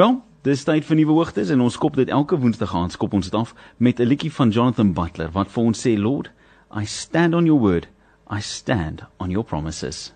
[0.00, 0.14] Wel,
[0.46, 3.34] dis tyd vir nuwe hoogtes en ons skop dit elke Woensdag aan skop ons dit
[3.36, 6.30] af met 'n liedjie van Jonathan Butler wat vir ons sê Lord,
[6.72, 7.88] I stand on your word,
[8.30, 10.14] I stand on your promises.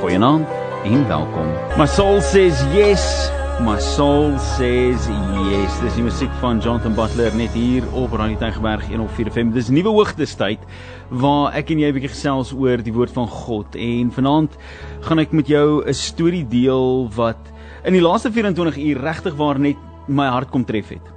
[0.00, 0.46] Goeienaand
[0.84, 1.48] en welkom.
[1.76, 3.30] My soul says yes.
[3.60, 5.08] My soul says
[5.50, 5.80] yes.
[5.80, 9.50] Dis die musiek van Jonathan Butler net hier op Radio Tygerberg 104 FM.
[9.52, 10.58] Dis nuwe hoogtes tyd
[11.10, 14.56] waar ek en jy 'n bietjie gesels oor die woord van God en vanaand
[15.00, 17.52] gaan ek met jou 'n storie deel wat
[17.86, 21.12] in die laaste 24 uur regtig waar net my hart kom tref het.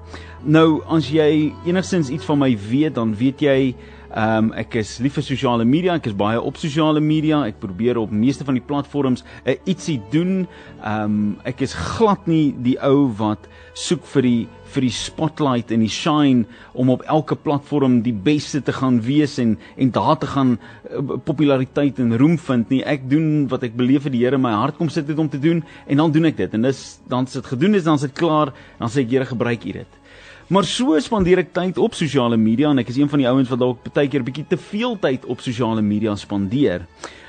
[0.46, 3.74] Nou as jy enigsins iets van my weet, dan weet jy
[4.10, 7.44] Ehm um, ek is lief vir sosiale media, ek is baie op sosiale media.
[7.46, 10.48] Ek probeer op meeste van die platforms 'n uh, ietsie doen.
[10.82, 13.46] Ehm um, ek is glad nie die ou wat
[13.78, 18.62] soek vir die vir die spotlight en die shine om op elke platform die beste
[18.62, 22.82] te gaan wees en en daar te gaan uh, populariteit en roem vind nie.
[22.84, 25.40] Ek doen wat ek beleef die Here in my hart kom sit het om te
[25.40, 26.54] doen en dan doen ek dit.
[26.54, 28.54] En dis dan as dit gedoen is, dan is dit klaar.
[28.80, 30.00] Dan sê ek Here gebruik U dit.
[30.50, 33.52] Maar so spandeer ek tyd op sosiale media en ek is een van die ouens
[33.52, 36.88] wat dalk baie keer bietjie te veel tyd op sosiale media spandeer.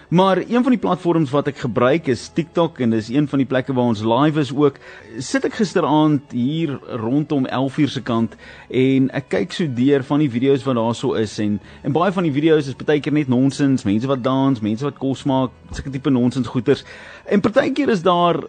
[0.09, 3.49] Maar een van die platforms wat ek gebruik is TikTok en dis een van die
[3.53, 4.81] plekke waar ons live is ook.
[5.21, 6.73] Sit ek gisteraand hier
[7.05, 8.41] rondom 11:00 se kant
[8.73, 12.25] en ek kyk so deur van die video's wat daarso is en en baie van
[12.25, 15.93] die video's is baie keer net nonsens, mense wat dans, mense wat kos maak, sulke
[15.93, 16.89] tipe nonsens goeters.
[17.29, 18.41] En baie keer is daar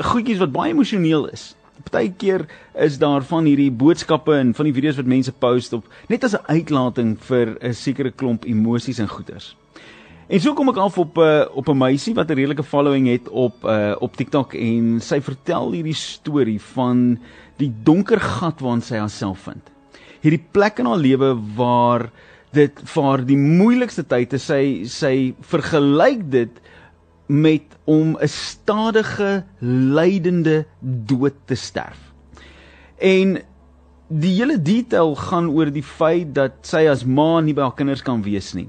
[0.00, 1.52] goedjies wat baie emosioneel is
[1.82, 6.24] Partykeer is daar van hierdie boodskappe en van die video's wat mense post op net
[6.24, 9.56] as 'n uitlating vir 'n sekere klomp emosies en goeters.
[10.32, 13.06] En so kom ek af op 'n eh, op 'n meisie wat 'n redelike following
[13.06, 17.18] het op uh, op TikTok en sy vertel hierdie storie van
[17.56, 19.70] die donker gat waarin sy haarself vind.
[20.20, 22.10] Hierdie plek in haar lewe waar
[22.52, 24.46] dit vir haar die moeilikste tyd is.
[24.46, 26.60] Sy sy vergelyk dit
[27.32, 29.44] met om 'n stadige
[29.96, 32.12] lydende dood te sterf.
[32.98, 33.40] En
[34.08, 38.02] die hele detail gaan oor die feit dat sy as ma nie by haar kinders
[38.02, 38.68] kan wees nie.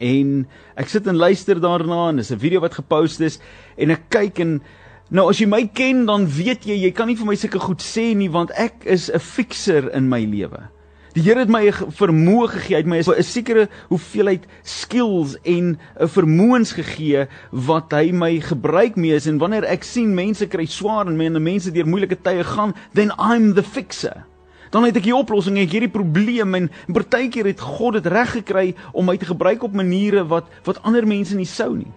[0.00, 0.46] En
[0.80, 3.38] ek sit en luister daarna en dis 'n video wat gepost is
[3.76, 4.62] en ek kyk en
[5.10, 7.82] nou as jy my ken dan weet jy jy kan nie vir my sulke goed
[7.82, 10.68] sê nie want ek is 'n fixer in my lewe.
[11.14, 15.78] Die Here het my 'n vermoë gegee, hy het my 'n sekere hoeveelheid skills en
[16.00, 20.66] 'n vermoëns gegee wat hy my gebruik mee is en wanneer ek sien mense kry
[20.66, 24.24] swaar en mense deur moeilike tye gaan, then I'm the fixer.
[24.70, 28.74] Dan het ek die oplossing ek hierdie probleem en partykeer het God dit reg gekry
[28.92, 31.92] om my te gebruik op maniere wat wat ander mense nie sou nie.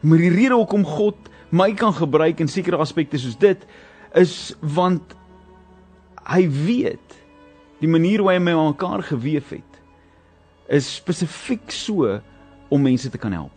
[0.00, 1.16] Maar die rede hoekom God
[1.50, 3.58] my kan gebruik in sekere aspekte soos dit
[4.14, 5.02] is want
[6.24, 7.19] hy weet
[7.80, 9.80] die manier hoe hy my mekaar gewewe het
[10.70, 12.20] is spesifiek so
[12.70, 13.56] om mense te kan help.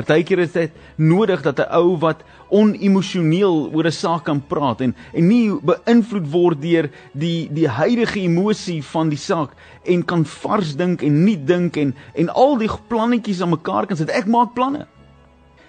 [0.00, 4.94] Partykeer is dit nodig dat 'n ou wat onemosioneel oor 'n saak kan praat en
[5.12, 9.50] en nie beïnvloed word deur die die huidige emosie van die saak
[9.84, 13.96] en kan vars dink en nie dink en en al die plannetjies aan mekaar kan
[13.96, 14.10] sit.
[14.10, 14.86] Ek maak planne.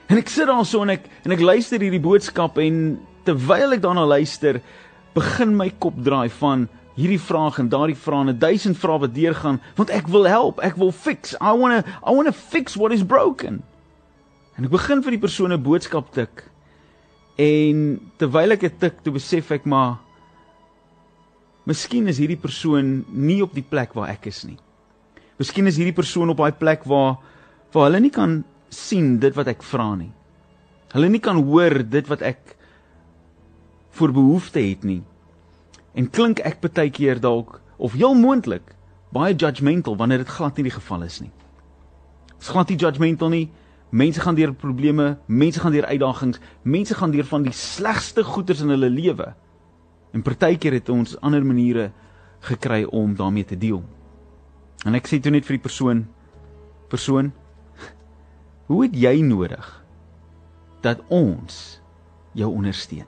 [0.08, 3.82] En ek sit daar so en ek en ek luister hierdie boodskap en terwyl ek
[3.82, 4.62] daarna luister,
[5.14, 9.60] begin my kop draai van hierdie vraag en daardie vrae en 1000 vrae wat deurgaan
[9.78, 11.36] want ek wil help ek wil fix.
[11.40, 13.62] I want to i want to fix what is broken.
[14.58, 16.44] En ek begin vir die persoon 'n boodskap tik.
[17.38, 20.00] En terwyl ek dit tik toe besef ek maar
[21.66, 24.58] miskien is hierdie persoon nie op die plek waar ek is nie.
[25.40, 27.18] Miskien is hierdie persoon op daai plek waar
[27.72, 30.12] waar hulle nie kan sien dit wat ek vra nie.
[30.92, 32.58] Hulle nie kan hoor dit wat ek
[33.92, 35.04] vir behoefte het nie
[35.94, 38.76] En klink ek baie keer dalk of heel moontlik
[39.12, 41.32] baie judgmental wanneer dit glad nie die geval is nie.
[42.38, 43.50] Dit's glad nie judgmental nie.
[43.92, 48.62] Mense gaan deur probleme, mense gaan deur uitdagings, mense gaan deur van die slegste goeters
[48.64, 49.34] in hulle lewe.
[50.16, 51.90] En partykeer het ons ander maniere
[52.48, 53.84] gekry om daarmee te deel.
[54.88, 56.06] En ek sê toe net vir die persoon
[56.92, 57.30] persoon
[58.72, 59.68] hoe het jy nodig
[60.84, 61.82] dat ons
[62.36, 63.08] jou ondersteun?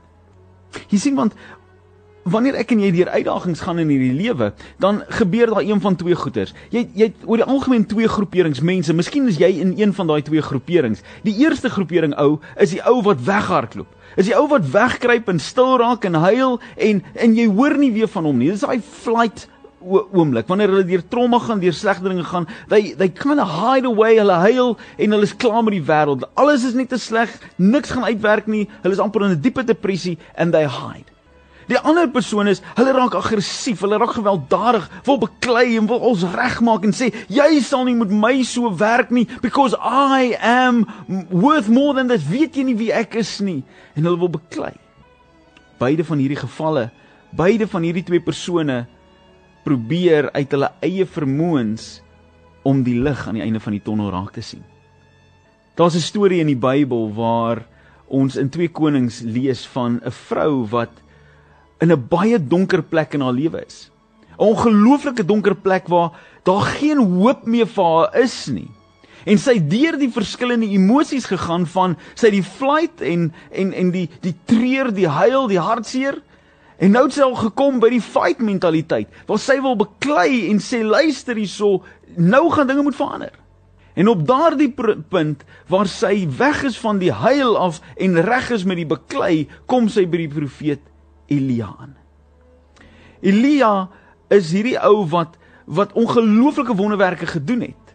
[0.91, 1.35] Jy sien want
[2.23, 4.51] wanneer ek en jy deur uitdagings gaan in hierdie lewe,
[4.83, 6.53] dan gebeur daar een van twee goeters.
[6.73, 8.93] Jy jy oor die algemeen twee groeperings mense.
[8.95, 11.03] Miskien is jy in een van daai twee groeperings.
[11.27, 13.89] Die eerste groepering ou is die ou wat weghardloop.
[14.15, 17.91] Is die ou wat wegkruip en stil raak en huil en en jy hoor nie
[17.91, 18.51] weer van hom nie.
[18.53, 19.47] Dis daai flight
[19.83, 23.87] oomblik wanneer hulle deur trauma gaan, deur slegte dinge gaan, they they kind of hide
[23.89, 26.23] away, hulle huil en hulle is klaar met die wêreld.
[26.39, 28.67] Alles is net te sleg, niks gaan uitwerk nie.
[28.81, 31.12] Hulle is amper in 'n diepe depressie and they hide.
[31.67, 36.23] Die ander persoon is, hulle raak aggressief, hulle raak gewelddadig, wil beklei en wil ons
[36.23, 40.85] regmaak en sê jy sal nie met my so werk nie because I am
[41.29, 42.27] worth more than this.
[42.27, 43.63] Weet jy nie wie ek is nie?
[43.95, 44.73] En hulle wil beklei.
[45.83, 46.89] beide van hierdie gevalle,
[47.35, 48.83] beide van hierdie twee persone
[49.63, 51.97] probeer uit hulle eie vermoëns
[52.67, 54.63] om die lig aan die einde van die tonnel raak te sien.
[55.75, 57.65] Daar's 'n storie in die Bybel waar
[58.07, 60.91] ons in 2 Konings lees van 'n vrou wat
[61.83, 63.91] in 'n baie donker plek in haar lewe is.
[64.39, 66.11] 'n Ongelooflike donker plek waar
[66.43, 68.71] daar geen hoop meer vir haar is nie.
[69.25, 73.91] En sy het deur die verskillende emosies gegaan van sy die flight en en en
[73.91, 76.21] die die treur, die huil, die hartseer
[76.83, 80.59] En nou het sy al gekom by die fight mentaliteit waar sy wil beklei en
[80.63, 81.83] sê luister hierso,
[82.17, 83.33] nou gaan dinge moet verander.
[83.95, 88.65] En op daardie punt waar sy weg is van die huil af en reg is
[88.65, 90.81] met die beklei, kom sy by die profeet
[91.27, 91.95] Elia aan.
[93.21, 93.89] Elia
[94.33, 97.93] is hierdie ou wat wat ongelooflike wonderwerke gedoen het.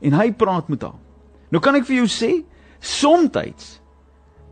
[0.00, 0.96] En hy praat met haar.
[1.52, 2.30] Nou kan ek vir jou sê,
[2.80, 3.80] soms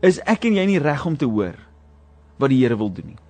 [0.05, 1.55] is ek en jy nie reg om te hoor
[2.37, 3.21] wat die Here wil doen nie.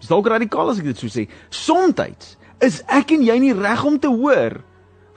[0.00, 1.26] Dis dalk radikaal as ek dit so sê.
[1.50, 4.58] Somstyds is ek en jy nie reg om te hoor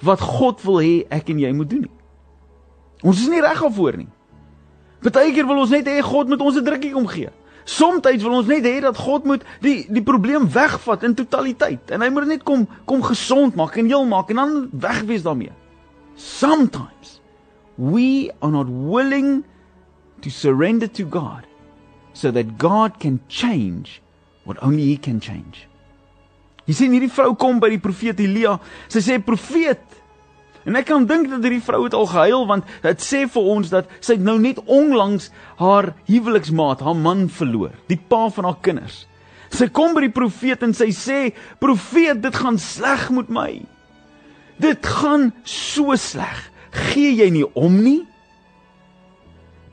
[0.06, 1.98] wat God wil hê ek en jy moet doen nie.
[3.04, 4.10] Ons is nie reg daarvoor nie.
[5.04, 7.32] Partykeer wil ons net hê God moet ons 'n drukkie kom gee.
[7.70, 12.02] Somstyds wil ons net hê dat God moet die die probleem wegvat in totaliteit en
[12.02, 15.54] hy moet net kom kom gesond maak en heel maak en dan wegwees daarmee.
[16.18, 17.20] Sometimes
[17.78, 19.44] we are not willing
[20.22, 21.46] to surrender to God
[22.14, 24.02] so that God can change
[24.44, 25.68] what only he can change.
[26.66, 28.58] Jy sien hierdie vrou kom by die profeet Elia.
[28.92, 29.82] Sy sê profeet.
[30.70, 33.72] En ek kan dink dat hierdie vrou het al gehuil want dit sê vir ons
[33.74, 39.04] dat sy nou net onlangs haar huweliksmaat, haar man verloor, die pa van haar kinders.
[39.50, 43.66] Sy kom by die profeet en sy sê: "Profeet, dit gaan sleg met my.
[44.62, 46.52] Dit gaan so sleg.
[46.94, 48.06] Gee jy nie om nie?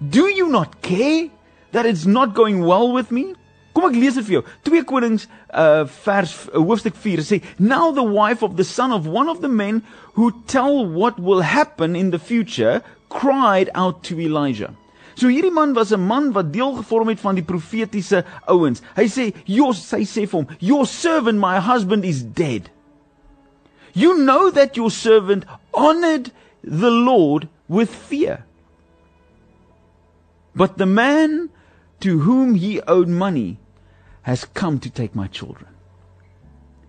[0.00, 1.28] Do you not care?"
[1.76, 3.34] that it's not going well with me?
[3.76, 4.42] Kom ek lees dit vir jou.
[4.64, 9.04] 2 Konings uh vers uh, hoofstuk 4 sê now the wife of the son of
[9.04, 9.82] one of the men
[10.16, 12.80] who tell what will happen in the future
[13.12, 14.72] cried out to Elijah.
[15.14, 18.80] So hierdie man was 'n man wat deel gevorm het van die profetiese ouens.
[18.96, 22.70] Hy sê, "Your sy sê vir hom, your servant my husband is dead.
[23.92, 25.44] You know that your servant
[25.74, 26.32] honored
[26.64, 28.44] the Lord with fear.
[30.54, 31.50] But the man
[32.00, 33.58] to whom he owed money
[34.26, 35.70] has come to take my children.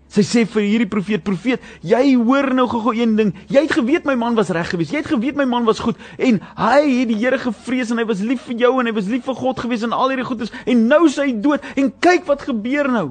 [0.08, 3.34] Sy sê vir hierdie profeet, profeet, jy hoor nou gou-gou een ding.
[3.52, 4.94] Jy het geweet my man was reg geweest.
[4.96, 8.06] Jy het geweet my man was goed en hy het die Here gevrees en hy
[8.08, 10.54] was lief vir jou en hy was lief vir God geweest en al hierdie goedes
[10.66, 13.10] en nou sy dood en kyk wat gebeur nou.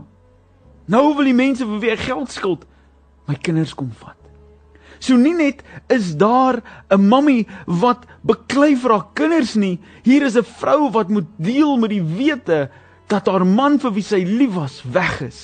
[0.89, 2.65] Nou wil die mense vir wie hy geld skuld
[3.27, 4.17] my kinders kom vat.
[5.03, 5.61] So nie net
[5.93, 11.11] is daar 'n mammie wat beklei vir haar kinders nie, hier is 'n vrou wat
[11.11, 12.71] moet deel met die wete
[13.11, 15.41] dat haar man vir wie sy lief was, weg is.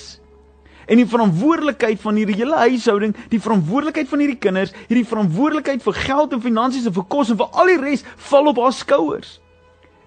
[0.87, 6.01] En die verantwoordelikheid van hierdie hele huishouding, die verantwoordelikheid van hierdie kinders, hierdie verantwoordelikheid vir
[6.01, 9.37] geld en finansies en vir kos en vir al die res val op haar skouers.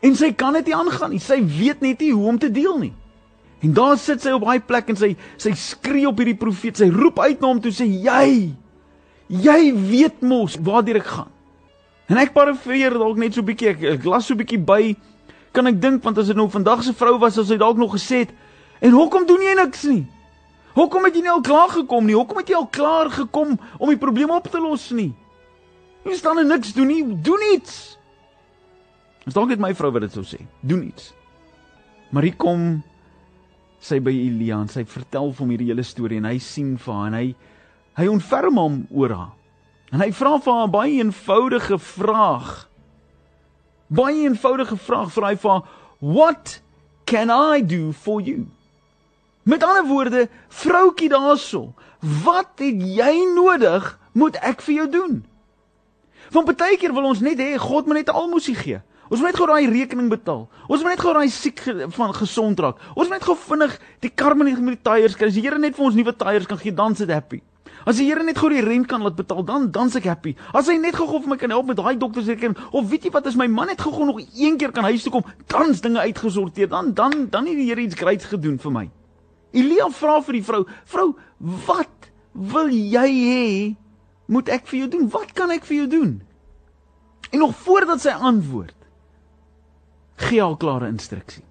[0.05, 1.23] En sy kan dit nie aangaan nie.
[1.23, 2.93] Sy weet net nie hoe om te deel nie.
[3.65, 6.77] En daar sit sy op daai plek en sy sy skree op hierdie profeet.
[6.77, 8.53] Sy roep uit na hom toe sê: "Jy
[9.27, 11.31] Jy weet mos waartoe ek gaan.
[12.07, 14.95] En ek parafreer dalk net so 'n bietjie, ek, ek las so 'n bietjie by.
[15.57, 17.95] Kan ek dink want as dit nou vandag se vrou was, as hy dalk nog
[17.97, 18.35] gesê het,
[18.81, 20.07] "En hoekom doen jy niks nie?
[20.75, 22.15] Hoekom het jy nie al klaar gekom nie?
[22.15, 25.15] Hoekom het jy al klaar gekom om die probleem op te los nie?
[26.05, 27.99] Jy staan en niks doen nie, doen iets."
[29.25, 30.47] Dis dalk net my vrou wat dit sou sê.
[30.61, 31.15] Doen iets.
[32.11, 32.83] Maar hier kom
[33.81, 36.95] sy by Elia en sy vertel vir hom hierdie hele storie en hy sien vir
[36.95, 37.35] haar en hy
[37.97, 39.33] Hy ontferm hom oor haar.
[39.95, 42.69] En hy vra vir haar 'n baie eenvoudige vraag.
[43.87, 45.65] Baie eenvoudige vraag vra hy vir haar:
[45.99, 46.61] "What
[47.05, 48.47] can I do for you?"
[49.43, 55.25] Met ander woorde, vroutjie daarso, wat het jy nodig moet ek vir jou doen?
[56.35, 58.81] Want baie keer wil ons net hê God moet net almosie gee.
[59.07, 60.49] Ons moet net gou daai rekening betaal.
[60.67, 61.61] Ons moet net gou daai siek
[61.95, 62.81] van gesond raak.
[62.97, 65.29] Ons moet net gou vinnig die kar met die tyres kry.
[65.31, 67.39] As die Here net vir ons nuwe tyres kan gee, dan sit happy.
[67.85, 70.35] As die Here net gou die rent kan laat betaal, dan dan's ek happy.
[70.57, 73.27] As hy net gou-gou vir my kan help met daai doktersrekening of weet jy wat
[73.27, 76.71] as my man net gou-gou nog een keer kan huis toe kom, dan's dinge uitgesorteer.
[76.73, 78.87] Dan dan dan het die Here iets greats gedoen vir my.
[79.57, 83.77] Elia vra vir die vrou: "Vrou, wat wil jy hê
[84.27, 85.09] moet ek vir jou doen?
[85.11, 86.23] Wat kan ek vir jou doen?"
[87.31, 88.75] En nog voordat sy antwoord,
[90.17, 91.43] gee haar klare instruksie.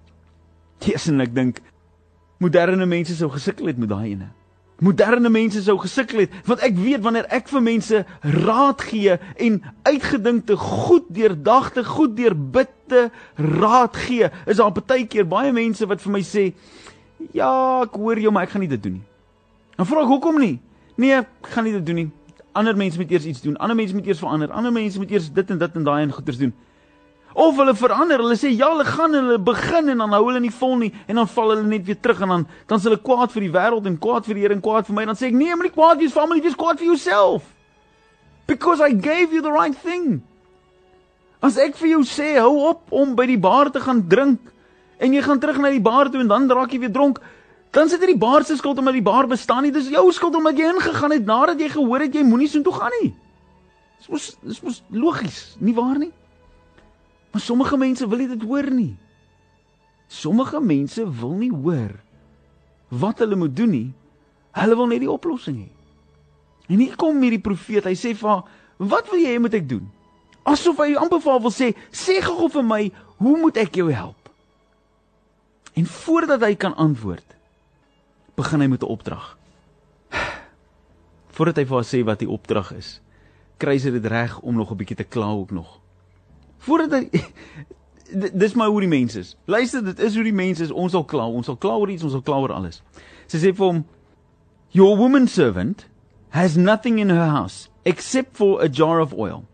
[1.08, 1.60] En ek dink
[2.38, 4.28] moderne mense sou gesukkel het met daai ene.
[4.78, 8.02] Moderne mense sou gesukkel het want ek weet wanneer ek vir mense
[8.44, 9.16] raad gee
[9.46, 13.06] en uitgedinkte goed deurdagte goed deurbidde
[13.36, 16.50] raad gee is daar baie keer baie mense wat vir my sê
[17.32, 19.06] ja ek hoor jou maar ek gaan nie dit doen nie.
[19.76, 20.56] Dan vra ek hoekom nie?
[21.00, 22.10] Nee ek gaan nie dit doen nie.
[22.56, 23.56] Ander mense moet eers iets doen.
[23.60, 24.52] Ander mense moet eers verander.
[24.52, 26.54] Ander mense moet eers dit en dit en daai en goeders doen
[27.36, 30.52] Of hulle verander, hulle sê ja, hulle gaan hulle begin en dan hou hulle nie
[30.56, 33.34] vol nie en dan val hulle net weer terug en dan dan s hulle kwaad
[33.34, 35.04] vir die wêreld en kwaad vir die Here en kwaad vir my.
[35.10, 37.44] Dan sê ek nee, moenie kwaad wees vir almal, wees kwaad vir jouself.
[38.48, 40.22] Because I gave you the right thing.
[41.44, 44.40] As ek vir jou sê hou op om by die bar te gaan drink
[44.96, 47.20] en jy gaan terug na die bar toe en dan raak jy weer dronk,
[47.76, 49.76] dan sit dit die bar se skuld omdat die bar bestaan nie.
[49.76, 52.72] Dis jou skuld omdat jy ingegaan het nadat jy gehoor het jy moenie so toe
[52.80, 53.12] gaan nie.
[54.00, 56.14] Dis mos dis mos logies, nie waar nie?
[57.36, 58.94] Maar sommige mense wil nie dit hoor nie.
[60.08, 61.92] Sommige mense wil nie hoor
[62.88, 63.90] wat hulle moet doen nie.
[64.56, 65.68] Hulle wil net die oplossing hê.
[66.72, 69.68] En hier kom hierdie profeet, hy sê vir haar, "Wat wil jy hê moet ek
[69.68, 69.92] doen?"
[70.46, 73.92] Asof hy amper vir haar wil sê, "Sê gou vir my, hoe moet ek jou
[73.92, 74.30] help?"
[75.74, 77.36] En voordat hy kan antwoord,
[78.34, 79.38] begin hy met 'n opdrag.
[81.36, 83.00] Voordat hy vir haar sê wat die opdrag is,
[83.58, 85.85] kry sy dit reg om nog 'n bietjie te kla ook nog
[86.58, 87.10] voordat hy
[88.42, 89.36] dis maar hoe die mense is.
[89.44, 90.70] Luister, dit is hoe die mense is.
[90.70, 92.82] Ons sal kla, ons sal kla oor iets, ons sal kla oor alles.
[93.26, 93.84] Sy sê vir hom,
[94.72, 95.86] "Your woman servant
[96.30, 99.44] has nothing in her house except for a jar of oil.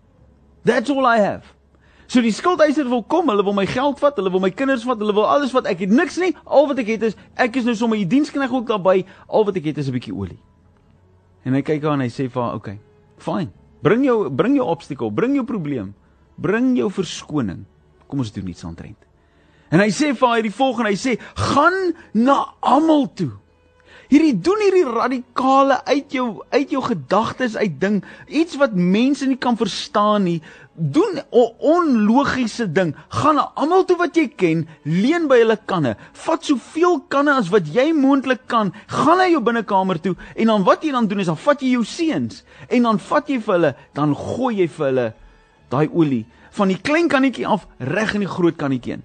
[0.64, 1.54] That's all I have."
[2.06, 4.98] So die skuldeiser wil kom, hulle wil my geld vat, hulle wil my kinders vat,
[4.98, 6.34] hulle wil alles wat ek het, niks nie.
[6.44, 9.06] Al wat ek het is ek is nou sommer die dienskneg ook daarbey.
[9.28, 10.38] Al wat ek het is 'n bietjie olie.
[11.44, 12.78] En hy kyk haar en hy sê vir haar, "Oké, okay,
[13.18, 13.50] fine.
[13.82, 15.94] Bring jou bring jou obstacle, bring jou probleem."
[16.42, 17.64] Bring jou verskoning.
[18.10, 18.98] Kom ons doen iets aantrent.
[19.72, 23.30] En hy sê vir haar die volgende, hy sê gaan na almal toe.
[24.12, 29.38] Hierdie doen hierdie radikale uit jou uit jou gedagtes uit ding, iets wat mense nie
[29.40, 30.42] kan verstaan nie.
[30.76, 32.92] Doen 'n onlogiese ding.
[33.08, 35.96] Gaan na almal toe wat jy ken, leen by hulle kanne.
[36.12, 38.72] Vat soveel kanne as wat jy moontlik kan.
[38.86, 41.70] Gaan na jou binnekamer toe en dan wat jy dan doen is dan vat jy
[41.70, 45.14] jou seuns en dan vat jy vir hulle, dan gooi jy vir hulle
[45.72, 49.04] daai olie van die klein kannetjie af reg in die groot kannetjie in.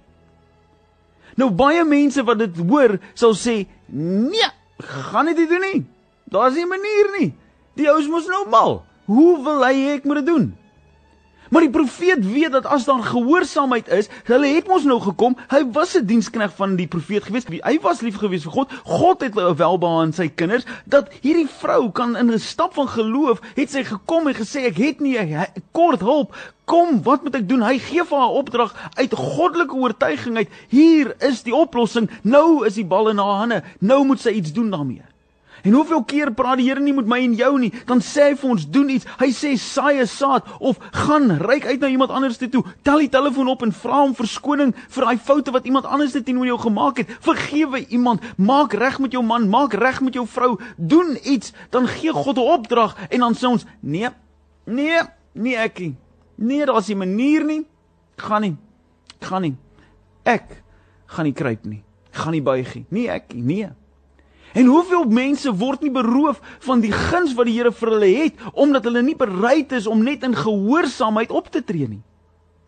[1.37, 5.85] Nou baie mense wat dit hoor, sal sê, "Nee, gaan nie dit doen nie.
[6.31, 7.33] Daar's nie 'n manier nie.
[7.75, 8.83] Die ou is mos nou mal.
[9.05, 10.57] Hoe wil hy hê ek moet dit doen?"
[11.49, 15.37] Maar die profeet weet dat as daar gehoorsaamheid is, hulle het mos nou gekom.
[15.49, 17.45] Hy was 'n dienskneg van die profeet gewees.
[17.47, 18.71] Hy was lief gewees vir God.
[18.83, 20.65] God het welbehaag aan sy kinders.
[20.85, 24.77] Dat hierdie vrou kan in 'n stap van geloof het sy gekom en gesê ek
[24.77, 25.17] het nie
[25.71, 26.35] kort hulp.
[26.65, 27.61] Kom, wat moet ek doen?
[27.61, 30.49] Hy gee vir haar opdrag uit goddelike oortuiging uit.
[30.67, 32.09] Hier is die oplossing.
[32.21, 33.63] Nou is die bal in haar hande.
[33.79, 35.01] Nou moet sy iets doen daarmee.
[35.63, 38.35] En hoeveel keer praat die Here nie met my en jou nie, dan sê hy
[38.35, 39.05] vir ons doen iets.
[39.19, 42.63] Hy sê saai 'n saad of gaan ryk uit na iemand anders toe.
[42.83, 46.45] Tel die telefoon op en vra hom verskoning vir daai foute wat iemand anders teenoor
[46.45, 47.07] jou gemaak het.
[47.19, 51.87] Vergewe iemand, maak reg met jou man, maak reg met jou vrou, doen iets, dan
[51.87, 54.09] gee God 'n opdrag en dan sê ons nee.
[54.65, 54.99] Nee,
[55.33, 55.95] nie ek nie.
[56.35, 57.65] Nee, daar's 'n manier nie.
[58.15, 58.55] Gaan nie.
[59.19, 59.55] Gaan nie.
[60.23, 60.63] Ek
[61.05, 61.83] gaan nie kruip nie.
[62.11, 62.85] Gaan nie buig nie.
[62.89, 63.41] Nie ek nie.
[63.41, 63.69] Nee.
[64.57, 68.41] En hoeveel mense word nie beroof van die guns wat die Here vir hulle het
[68.53, 72.01] omdat hulle nie bereid is om net in gehoorsaamheid op te tree nie.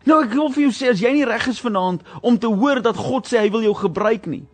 [0.06, 2.80] Nou ek wil vir jou sê as jy nie reg is vanaand om te hoor
[2.84, 4.44] dat God sê hy wil jou gebruik nie,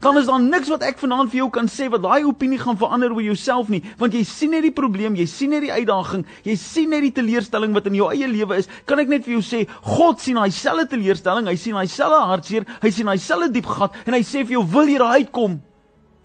[0.00, 2.78] dan is daar niks wat ek vanaand vir jou kan sê wat daai opinie gaan
[2.80, 6.24] verander oor jouself nie, want jy sien net die probleem, jy sien net die uitdaging,
[6.46, 8.70] jy sien net die teleurstelling wat in jou eie lewe is.
[8.88, 12.24] Kan ek net vir jou sê, God sien daai selfde teleurstelling, hy sien daai selfde
[12.32, 15.16] hartseer, hy sien daai selfde diep gat en hy sê vir jou, "Wil jy daar
[15.20, 15.60] uitkom?"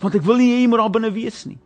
[0.01, 1.59] Want ek wil nie hê jy moet daar binne wees nie.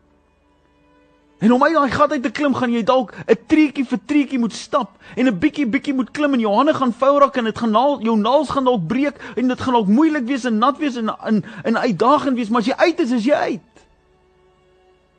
[1.44, 4.40] En om uit daai gat uit te klim, gaan jy dalk 'n treetjie vir treetjie
[4.40, 7.44] moet stap en 'n bietjie bietjie moet klim en jou hande gaan vou raak en
[7.44, 10.58] dit gaan naal jou naels gaan dalk breek en dit gaan dalk moeilik wees en
[10.58, 13.74] nat wees en in in uitdagend wees, maar as jy uit is, is jy uit.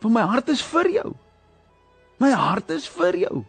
[0.00, 1.12] Want my hart is vir jou.
[2.18, 3.44] My hart is vir jou.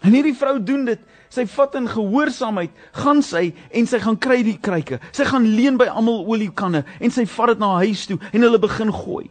[0.00, 1.00] En hierdie vrou doen dit.
[1.30, 2.72] Sy vat in gehoorsaamheid,
[3.04, 4.98] gaan sy en sy gaan kry die kruike.
[5.14, 8.46] Sy gaan leen by almal oliekanne en sy vat dit na haar huis toe en
[8.46, 9.28] hulle begin gooi.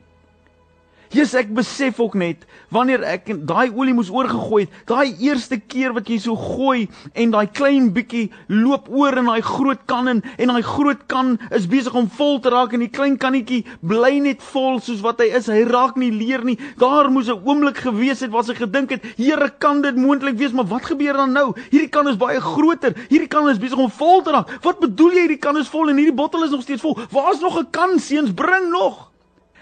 [1.10, 5.96] Jesus ek besef ook net wanneer ek daai olie moes oorgegooi het, daai eerste keer
[5.96, 6.88] wat jy so gooi
[7.18, 11.34] en daai klein bietjie loop oor in daai groot kan en en daai groot kan
[11.56, 15.24] is besig om vol te raak en die klein kannetjie bly net vol soos wat
[15.24, 15.50] hy is.
[15.50, 16.60] Hy raak nie leer nie.
[16.78, 20.54] Daar moes 'n oomblik gewees het waar sy gedink het, Here, kan dit moontlik wees?
[20.54, 21.54] Maar wat gebeur dan nou?
[21.72, 22.94] Hierdie kan is baie groter.
[23.10, 24.50] Hierdie kan is besig om vol te raak.
[24.62, 26.98] Wat bedoel jy hierdie kan is vol en hierdie bottel is nog steeds vol?
[27.12, 29.09] Waar's nog 'n kan seuns bring nog?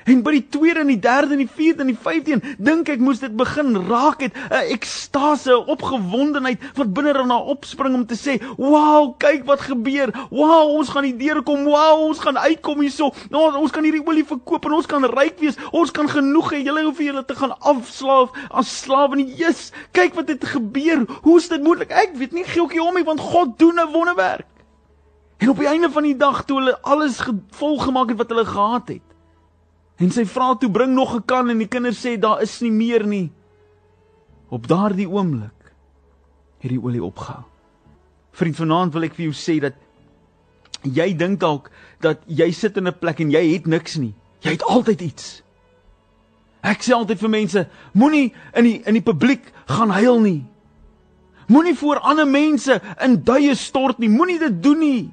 [0.07, 2.87] En by die tweede en die derde en die vierde en die vyfde een dink
[2.93, 7.95] ek moes dit begin raak het 'n ekstase, 'n opgewondenheid wat binne in haar opspring
[7.95, 10.13] om te sê, "Wow, kyk wat gebeur.
[10.29, 11.65] Wow, ons gaan die deur kom.
[11.65, 13.11] Wow, ons gaan uitkom hierso.
[13.29, 15.57] Nou, ons kan hierdie olie verkoop en ons kan ryk wees.
[15.71, 16.63] Ons kan genoeg hê.
[16.63, 19.35] Julle hoef julle te gaan afslaaf as slawe nie.
[19.35, 21.05] Jesus, kyk wat het gebeur.
[21.21, 21.91] Hoe is dit moontlik?
[21.91, 24.45] Ek weet nie geeltjie om nie want God doen 'n wonderwerk."
[25.37, 28.87] En op die einde van die dag toe hulle alles volgemaak het wat hulle gehad
[28.87, 29.06] het,
[29.97, 32.71] En sy vra toe bring nog 'n kan en die kinders sê daar is nie
[32.71, 33.31] meer nie.
[34.49, 35.73] Op daardie oomblik
[36.59, 37.43] het die olie opgehou.
[38.31, 39.73] Vriend, vanaand wil ek vir jou sê dat
[40.81, 44.13] jy dink dalk dat jy sit in 'n plek en jy het niks nie.
[44.41, 45.43] Jy het altyd iets.
[46.61, 50.45] Ek sê altyd vir mense, moenie in die in die publiek gaan huil nie.
[51.47, 54.09] Moenie voor ander mense in duie stort nie.
[54.09, 55.11] Moenie dit doen nie.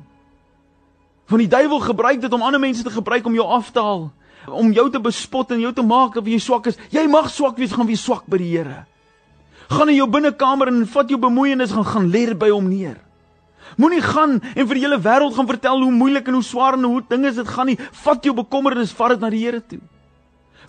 [1.26, 4.12] Want die duiwel gebruik dit om ander mense te gebruik om jou af te haal
[4.48, 6.78] om jou te bespot en jou te maak of jy swak is.
[6.92, 8.84] Jy mag swak wees, gaan wees swak by die Here.
[9.70, 12.98] Gaan in jou binnekamer en vat jou bemoeienis gaan gaan lê by hom neer.
[13.80, 16.84] Moenie gaan en vir die hele wêreld gaan vertel hoe moeilik en hoe swaar en
[16.84, 17.78] hoe dinge is dit gaan nie.
[18.04, 19.80] Vat jou bekommernis, vat dit na die Here toe.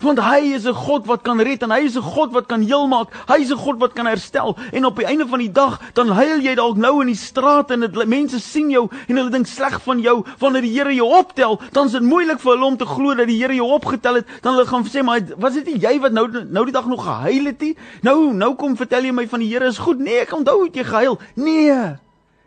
[0.00, 2.62] Want hy is 'n God wat kan red en hy is 'n God wat kan
[2.62, 3.08] heel maak.
[3.28, 4.56] Hy is 'n God wat kan herstel.
[4.72, 7.70] En op die einde van die dag, dan huil jy dalk nou in die straat
[7.70, 11.08] en dit mense sien jou en hulle dink sleg van jou wanneer die Here jou
[11.08, 14.14] optel, dan is dit moeilik vir hulle om te glo dat die Here jou opgetel
[14.14, 14.26] het.
[14.42, 17.04] Dan hulle gaan sê, "Maar was dit nie jy wat nou nou die dag nog
[17.04, 17.76] gehuil het nie?
[18.02, 20.74] Nou nou kom vertel jy my van die Here is goed." Nee, ek onthou het
[20.74, 21.18] jy gehuil.
[21.34, 21.96] Nee.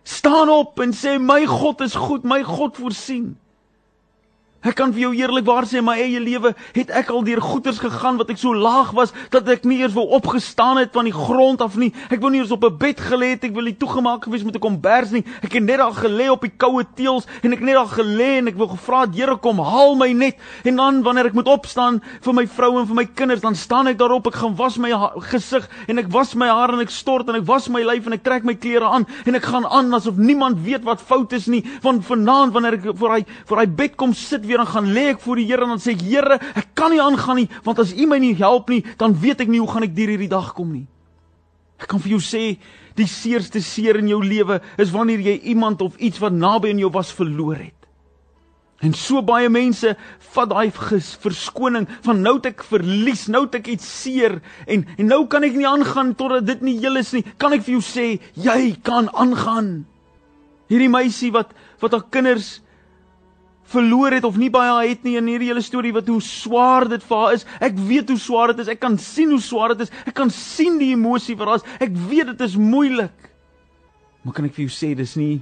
[0.03, 2.23] Staan op en sê, "My God is goed.
[2.23, 3.37] My God voorsien."
[4.59, 8.17] Ek kan vir jou eerlikwaar sê my eie lewe het ek al deur goeters gegaan
[8.19, 11.61] wat ek so laag was dat ek nie eers wou opgestaan het van die grond
[11.63, 11.93] af nie.
[12.11, 13.45] Ek wou nie eens op 'n bed gelê het.
[13.47, 15.23] Ek wil nie toegemaak gewees met 'n kombers nie.
[15.41, 18.47] Ek het net al gelê op die koue teëls en ek net al gelê en
[18.47, 20.35] ek wou gevra het Here kom haal my net.
[20.65, 23.87] En dan wanneer ek moet opstaan vir my vrou en vir my kinders, dan staan
[23.87, 24.27] ek daarop.
[24.27, 27.45] Ek gaan was my gesig en ek was my hare en ek stort en ek
[27.45, 30.57] was my lyf en ek trek my klere aan en ek gaan aan asof niemand
[30.59, 31.63] weet wat fout is nie.
[31.81, 35.09] Want vanaand wanneer ek voor hy voor hy bed kom sit weer dan gaan lê
[35.13, 37.79] ek voor die Here en dan sê ek Here, ek kan nie aangaan nie want
[37.79, 40.31] as U my nie help nie, dan weet ek nie hoe gaan ek deur hierdie
[40.31, 40.87] dag kom nie.
[41.79, 42.43] Ek kan vir jou sê
[42.99, 46.81] die seerste seer in jou lewe is wanneer jy iemand of iets wat naby aan
[46.81, 47.75] jou was verloor het.
[48.79, 49.91] En so baie mense
[50.33, 55.09] vat daai verskoning van nou het ek verlies, nou het ek iets seer en en
[55.11, 57.25] nou kan ek nie aangaan totdat dit nie heel is nie.
[57.37, 58.07] Kan ek vir jou sê
[58.39, 59.83] jy kan aangaan.
[60.71, 61.51] Hierdie meisie wat
[61.83, 62.59] wat haar kinders
[63.69, 67.03] verloor het of nie baie het nie in hierdie hele storie wat hoe swaar dit
[67.05, 67.45] vir haar is.
[67.61, 68.71] Ek weet hoe swaar dit is.
[68.73, 69.93] Ek kan sien hoe swaar dit is.
[70.09, 71.65] Ek kan sien die emosie vir haar.
[71.79, 73.29] Ek weet dit is moeilik.
[74.23, 75.41] Maar kan ek vir jou sê dis nie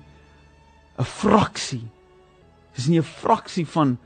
[0.98, 1.86] 'n fraksie.
[2.76, 3.98] Dis nie 'n fraksie van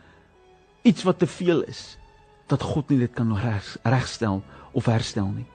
[0.84, 1.98] iets wat te veel is
[2.48, 3.32] dat God nie dit kan
[3.84, 5.46] regstel of herstel nie.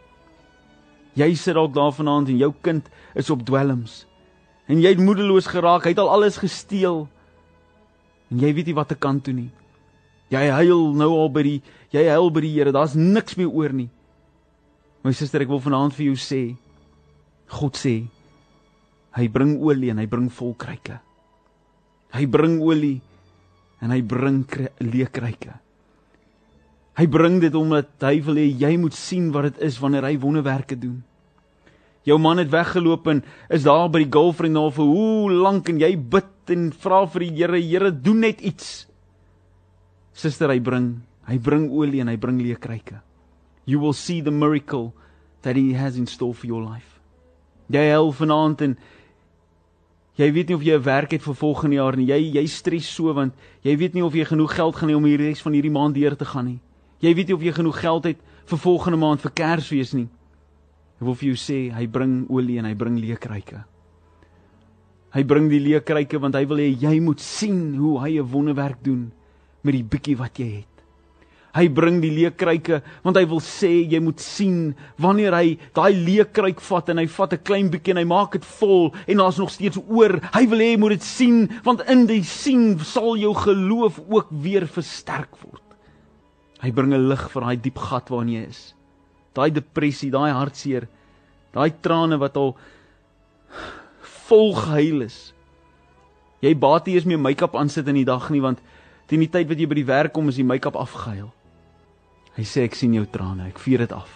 [1.15, 4.07] Jy sit dalk daar vanaand en jou kind is op dwelms
[4.69, 5.85] en jy het moedeloos geraak.
[5.85, 7.09] Hy het al alles gesteel.
[8.33, 9.51] En jy weet nie wat te kan toe nie.
[10.35, 11.59] Jy huil nou al by die
[11.95, 12.73] jy huil by die Here.
[12.75, 13.89] Daar's niks meer oor nie.
[15.07, 16.41] My suster, ek wil vanaand vir jou sê
[17.47, 18.01] God sê
[19.17, 20.99] hy bring olie en hy bring vol kruike.
[22.13, 22.99] Hy bring olie
[23.81, 24.43] en hy bring
[24.83, 25.55] leë kruike.
[26.97, 30.17] Hy bring dit omdat hy wil hê jy moet sien wat dit is wanneer hy
[30.21, 30.99] wonderwerke doen.
[32.07, 35.81] Jou man het weggeloop en is daar by die girlfriend nou vir hoe lank en
[35.83, 38.87] jy bid en vra vir die Here, Here, doen net iets.
[40.15, 43.01] Suster, hy bring, hy bring olie en hy bring leë kruike.
[43.67, 44.93] You will see the miracle
[45.43, 47.01] that he has in store for your life.
[47.69, 48.77] Jy hel vanaand en
[50.17, 52.07] jy weet nie of jy 'n werk het vir volgende jaar nie.
[52.07, 55.05] Jy jy stres so want jy weet nie of jy genoeg geld gaan hê om
[55.05, 56.61] hierdie res van hierdie maand deur te gaan nie.
[57.01, 60.09] Jy weet nie of jy genoeg geld het vir volgende maand vir Kersfees nie.
[60.97, 63.59] Ek wil vir jou sê hy bring olie en hy bring leekryke.
[65.13, 68.81] Hy bring die leekryke want hy wil hê jy moet sien hoe hy 'n wonderwerk
[68.83, 69.13] doen
[69.63, 70.73] met die bietjie wat jy het.
[71.53, 76.61] Hy bring die leekryke want hy wil sê jy moet sien wanneer hy daai leekryk
[76.61, 79.51] vat en hy vat 'n klein bietjie en hy maak dit vol en daar's nog
[79.51, 80.17] steeds oor.
[80.33, 84.29] Hy wil hê jy moet dit sien want in die sien sal jou geloof ook
[84.31, 85.65] weer versterk word.
[86.63, 88.77] Hy bring 'n lig vir daai diep gat waarin jy is
[89.37, 90.89] daai depressie, daai hartseer,
[91.55, 92.55] daai trane wat al
[94.27, 95.19] vol gehuil is.
[96.45, 98.61] Jy baat nie eens meer make-up aan sit in die dag nie want
[99.07, 101.31] teen die tyd wat jy by die werk kom is die make-up afgehuil.
[102.37, 104.11] Hy sê ek sien jou trane, ek vier dit af.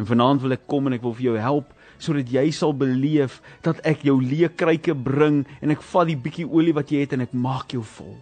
[0.00, 3.42] En vanaand wil ek kom en ek wil vir jou help sodat jy sal beleef
[3.60, 7.26] dat ek jou leekryke bring en ek vat die bietjie olie wat jy het en
[7.26, 8.14] ek maak jou vol.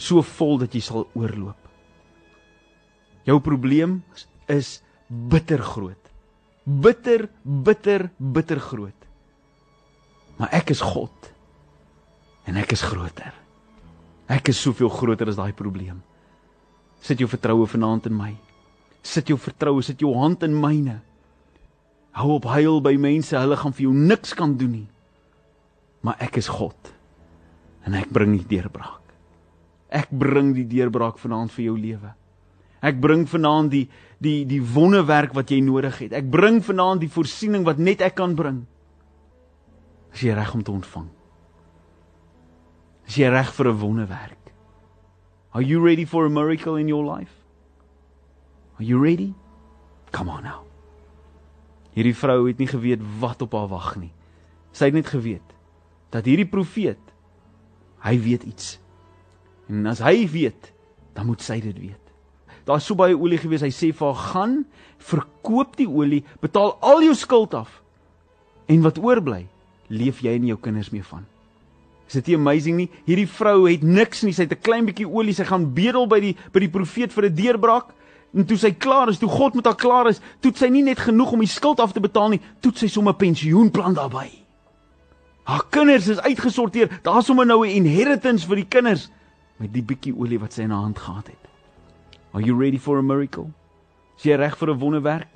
[0.00, 1.58] So vol dat jy sal oorloop.
[3.28, 4.24] Jou probleem is
[5.06, 6.12] bitter groot.
[6.64, 9.06] Bitter, bitter, bitter groot.
[10.36, 11.32] Maar ek is God.
[12.46, 13.34] En ek is groter.
[14.30, 16.02] Ek is soveel groter as daai probleem.
[17.02, 18.32] Sit jou vertroue vanaand in my.
[19.06, 20.98] Sit jou vertroue, sit jou hand in myne.
[22.16, 24.86] Hou op huil by mense, hulle gaan vir jou niks kan doen nie.
[26.02, 26.92] Maar ek is God.
[27.86, 29.02] En ek bring die deurbraak.
[29.94, 32.10] Ek bring die deurbraak vanaand vir jou lewe.
[32.86, 33.86] Ek bring vanaand die
[34.22, 36.14] die die wonderwerk wat jy nodig het.
[36.16, 38.62] Ek bring vanaand die voorsiening wat net ek kan bring.
[40.14, 41.08] As jy reg om te ontvang.
[43.06, 44.52] As jy reg vir 'n wonderwerk.
[45.52, 47.32] Are you ready for a miracle in your life?
[48.78, 49.34] Are you ready?
[50.12, 50.64] Come on now.
[51.96, 54.12] Hierdie vrou het nie geweet wat op haar wag nie.
[54.72, 55.54] Sy het net geweet
[56.12, 57.00] dat hierdie profeet
[58.04, 58.78] hy weet iets.
[59.68, 60.72] En as hy weet,
[61.16, 62.05] dan moet sy dit weet.
[62.66, 63.62] Daar's so baie olie gewees.
[63.62, 64.64] Hy sê vir haar: "Gaan,
[64.98, 67.82] verkoop die olie, betaal al jou skuld af.
[68.66, 69.46] En wat oorbly,
[69.88, 71.24] leef jy en jou kinders mee van."
[72.06, 72.90] Is dit nie amazing nie?
[73.06, 74.32] Hierdie vrou het niks nie.
[74.32, 75.34] Sy het 'n klein bietjie olie.
[75.34, 77.94] Sy gaan bedel by die by die profeet vir 'n deurbraak.
[78.34, 80.98] En toe sy klaar is, toe God met haar klaar is, toe sy nie net
[80.98, 84.30] genoeg om die skuld af te betaal nie, toe sy sommer 'n pensioenplan daarbey.
[85.44, 87.00] Haar kinders is uitgesorteer.
[87.02, 89.10] Daar's sommer nou 'n inheritance vir die kinders
[89.58, 91.45] met die bietjie olie wat sy in haar hand gehad het.
[92.36, 93.48] Are you ready for a miracle?
[94.18, 95.28] Is jy reg vir 'n wonderwerk?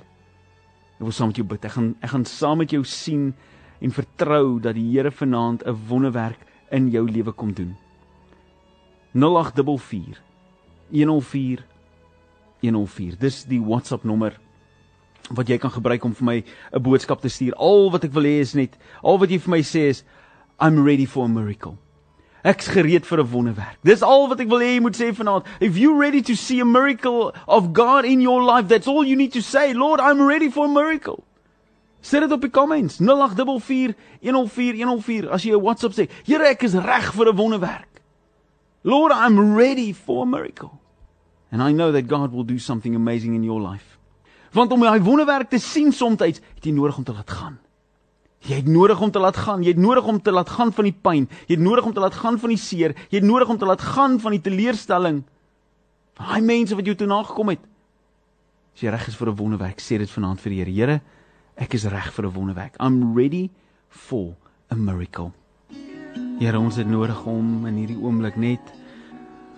[0.99, 1.65] Ek wil saam met jou bid.
[1.65, 3.33] Ek gaan ek gaan saam met jou sien
[3.81, 6.37] en vertrou dat die Here vanaand 'n wonderwerk
[6.69, 7.75] in jou lewe kom doen.
[9.13, 10.21] 0844
[10.91, 11.65] 104
[12.61, 13.17] 104.
[13.17, 14.37] Dis die WhatsApp nommer
[15.31, 17.55] wat jy kan gebruik om vir my 'n boodskap te stuur.
[17.57, 20.03] Al wat ek wil hê is net al wat jy vir my sê is
[20.59, 21.79] I'm ready for a miracle.
[22.43, 23.77] Ek's gereed vir 'n wonderwerk.
[23.83, 25.45] Dis al wat ek wil hê jy moet sê vanaand.
[25.59, 29.15] If you ready to see a miracle of God in your life, that's all you
[29.15, 29.73] need to say.
[29.73, 31.23] Lord, I'm ready for a miracle.
[32.01, 36.09] Sit dit op die comments 0844 104 104 as jy 'n WhatsApp sê.
[36.25, 38.01] Here, ek is reg vir 'n wonderwerk.
[38.83, 40.79] Lord, I'm ready for a miracle.
[41.51, 43.97] And I know that God will do something amazing in your life.
[44.53, 47.59] Want om daai wonderwerk te sien soms, het jy nodig om te laat gaan.
[48.41, 49.61] Jy het nodig om te laat gaan.
[49.61, 51.27] Jy het nodig om te laat gaan van die pyn.
[51.45, 52.95] Jy het nodig om te laat gaan van die seer.
[53.09, 55.21] Jy het nodig om te laat gaan van die teleurstelling.
[56.17, 57.61] Van daai mense wat jou toe nagekom het.
[58.73, 60.71] As jy reg is vir 'n wonderwerk, sê dit vanaand vir die Here.
[60.71, 61.01] Here,
[61.55, 62.75] ek is reg vir 'n wonderwerk.
[62.79, 63.49] I'm ready
[63.89, 64.35] for
[64.71, 65.33] a miracle.
[66.39, 68.61] Here, ons het nodig om in hierdie oomblik net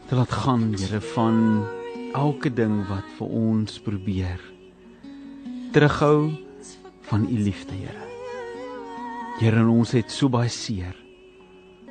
[0.08, 1.66] te laat gaan, Here, van
[2.14, 4.40] elke ding wat vir ons probeer
[5.72, 6.32] terughou
[7.02, 8.03] van u liefde, Here.
[9.40, 10.94] Here, ons het so baie seer.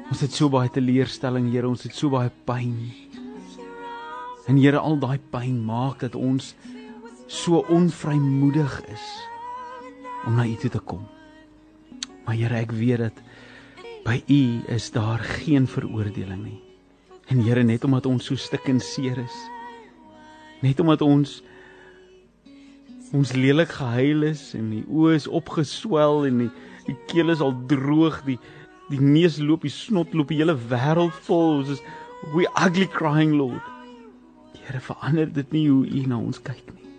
[0.07, 2.77] Ons het so baie teleurstelling, Here, ons het so baie pyn.
[4.47, 6.53] En Here, al daai pyn maak dat ons
[7.27, 9.09] so onvrymoedig is
[10.29, 11.03] om na U toe te kom.
[12.29, 13.23] Maar Here, ek weet dat
[14.07, 16.61] by U is daar geen veroordeling nie.
[17.27, 19.39] En Here, net omdat ons so stikkend seer is,
[20.63, 21.41] net omdat ons
[23.13, 26.53] ons lelik gehuil is en die oë is opgeswel en die
[26.87, 28.39] die keel is al droog, die
[28.93, 31.63] die neus loop, die snot loop, die hele wêreld vol.
[31.63, 31.83] Ons is
[32.35, 33.63] we ugly crying Lord.
[34.63, 36.91] Here verander dit nie hoe U na ons kyk nie.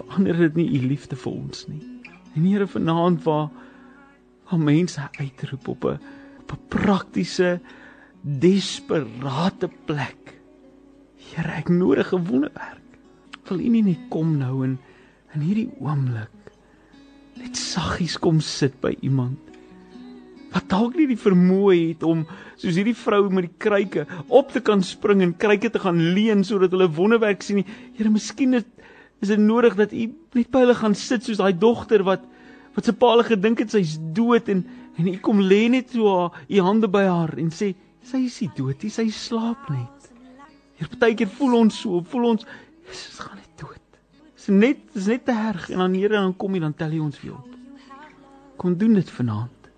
[0.00, 1.80] Verander dit nie U liefde vir ons nie.
[2.34, 3.48] En Here vanaand waar
[4.48, 6.00] waar mense uitroep op 'n
[6.40, 7.60] op 'n praktiese
[8.22, 10.40] desperate plek.
[11.16, 12.86] Here, ek nodig 'n wonderwerk.
[13.48, 14.78] Wil U nie net kom nou in
[15.34, 16.30] in hierdie oomblik
[17.38, 19.48] net saggies kom sit by iemand
[20.52, 22.24] wat dalk nie die vermoë het om
[22.56, 26.44] soos hierdie vrou met die kruike op te kan spring en kruike te gaan leen
[26.46, 27.66] sodat hulle wonderwerk sien nie.
[27.98, 28.66] Here, miskien is
[29.18, 30.04] is dit nodig dat u
[30.38, 32.22] net by hulle gaan sit soos daai dogter wat
[32.76, 34.62] wat se pa al gedink het sy's dood en
[34.98, 37.72] en u kom lê net so haar u hande by haar en sê
[38.06, 40.06] sy is nie dood nie, sy slaap net.
[40.78, 42.46] Hier partykeer voel ons so, voel ons
[42.86, 43.77] Jesus gaan net dood
[44.48, 47.20] net dis net te erg en dan Here dan kom jy dan tel jy ons
[47.22, 47.56] weer op.
[48.58, 49.68] Kom doen dit vanaand.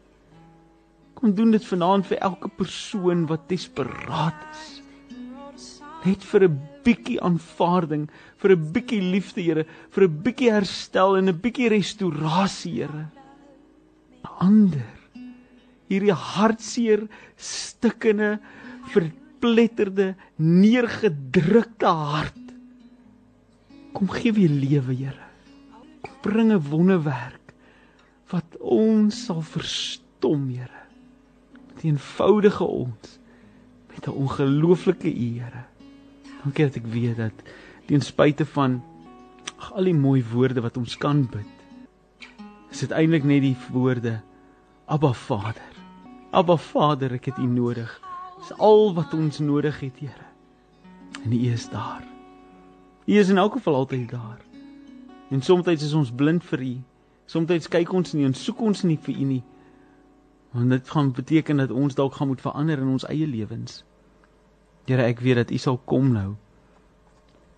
[1.15, 4.69] Kom doen dit vanaand vir elke persoon wat desperaat is.
[6.05, 11.29] Net vir 'n bietjie aanvaarding, vir 'n bietjie liefde, Here, vir 'n bietjie herstel en
[11.29, 13.11] 'n bietjie restaurasie, Here.
[14.41, 15.01] Ander
[15.91, 17.05] hierdie hartseer,
[17.37, 18.39] stikkende,
[18.95, 22.40] verpletterde, neergedrukte hart
[23.93, 25.27] Kom gee weer lewe, Here.
[26.01, 27.55] Kom bring 'n wonderwerk
[28.31, 30.81] wat ons sal verstom, Here.
[31.69, 33.19] Met 'n eenvoudige ons
[33.89, 35.65] met 'n ongelooflike U, Here.
[36.43, 37.33] Dankie dat ek weet dat
[37.87, 38.83] ten spyte van
[39.73, 41.49] al die mooi woorde wat ons kan bid.
[42.71, 44.21] Is dit eintlik net die woorde
[44.87, 45.71] Abba Vader.
[46.31, 48.01] Abba Vader, ek het U nodig.
[48.39, 50.27] Dis al wat ons nodig het, Here.
[51.25, 52.20] En U is daar.
[53.11, 54.39] U is in elk geval altyd daar.
[55.31, 56.75] En soms is ons blind vir U.
[57.27, 59.41] Soms kyk ons nie en soek ons nie vir U nie.
[60.55, 63.83] Want dit gaan beteken dat ons dalk gaan moet verander in ons eie lewens.
[64.87, 66.37] Here, ek weet dat U sal kom nou.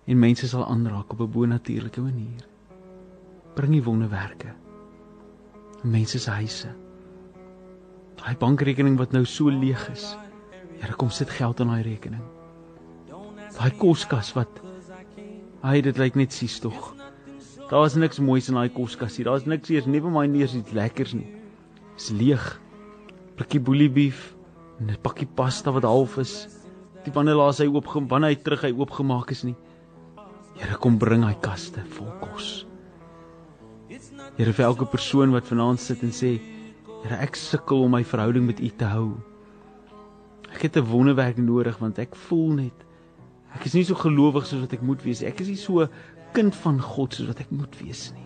[0.09, 2.49] En mense sal aanraak op 'n bonatuurlike manier.
[3.53, 4.55] Bring U wonderwerke.
[5.83, 6.73] Mense se huise.
[8.15, 10.17] Daai bankrekening wat nou so leeg is.
[10.79, 12.25] Here, kom sit geld in daai rekening.
[13.53, 14.62] Daai koskas wat
[15.63, 16.91] Hy dit lyk net sies tog.
[17.69, 19.23] Daar's niks moois in daai koskas nie.
[19.23, 21.29] Daar's niks eers never mind eers iets lekkers nie.
[21.95, 22.43] Dis leeg.
[23.39, 24.35] Blikkie boelie beef
[24.81, 26.47] 'n pakkie pasta wat half is.
[27.05, 29.55] Die wanneer laas hy oop wanneer hy terug hy oopgemaak is nie.
[30.59, 32.65] Here kom bring hy kaste vol kos.
[34.37, 36.41] Here vir elke persoon wat vanaand sit en sê,
[37.03, 39.17] Here ek sukkel om my verhouding met U te hou.
[40.53, 42.85] Ek het 'n wonderwerk nodig want ek voel net
[43.53, 45.29] Ek is nie so gelowig soos wat ek moet wees nie.
[45.29, 45.87] Ek is nie so
[46.33, 48.25] kind van God soos wat ek moet wees nie.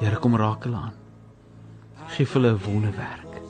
[0.00, 0.96] Here kom raak hulle aan.
[2.16, 3.42] Geef hulle 'n wonderwerk.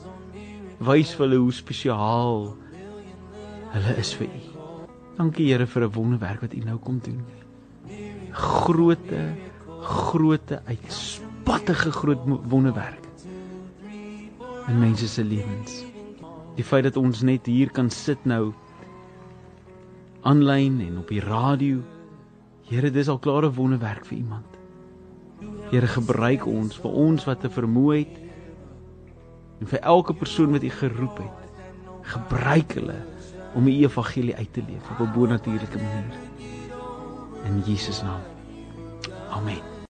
[0.79, 2.55] Wys vir hulle hoe spesiaal
[3.73, 4.41] hulle is vir U.
[5.17, 7.21] Dankie Here vir 'n wonderwerk wat U nou kom doen.
[8.31, 9.35] Grote,
[9.81, 13.05] groote uitspattige groot wonderwerk
[14.67, 15.83] in mense se lewens.
[16.55, 18.53] Die feit dat ons net hier kan sit nou
[20.21, 21.81] aanlyn en op die radio.
[22.69, 24.57] Here, dis al klare wonderwerk vir iemand.
[25.71, 28.19] Here, gebruik ons vir ons wat te vermoë het
[29.61, 31.49] en vir elke persoon wat U geroep het.
[32.13, 32.97] Gebruik hulle
[33.55, 36.15] om die evangelie uit te leef op 'n bonatuurlike manier.
[37.45, 38.21] In Jesus naam.
[39.29, 39.71] Amen.